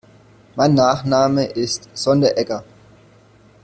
Mein 0.55 0.73
Nachname 0.73 1.45
ist 1.45 1.87
Sonderegger. 1.93 2.63